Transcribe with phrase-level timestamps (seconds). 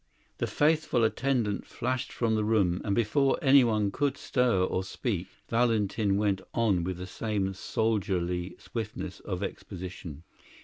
[0.39, 6.17] The faithful attendant flashed from the room, and before anyone could stir or speak Valentin
[6.17, 10.23] went on with the same soldierly swiftness of exposition.